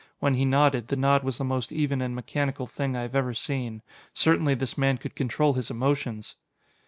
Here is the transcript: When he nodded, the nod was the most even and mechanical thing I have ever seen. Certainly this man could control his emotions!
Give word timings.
When 0.19 0.33
he 0.33 0.45
nodded, 0.45 0.87
the 0.87 0.95
nod 0.95 1.23
was 1.23 1.37
the 1.37 1.43
most 1.43 1.71
even 1.71 2.01
and 2.01 2.15
mechanical 2.15 2.65
thing 2.65 2.95
I 2.97 3.03
have 3.03 3.13
ever 3.15 3.35
seen. 3.35 3.83
Certainly 4.15 4.55
this 4.55 4.75
man 4.75 4.97
could 4.97 5.13
control 5.13 5.53
his 5.53 5.69
emotions! 5.69 6.33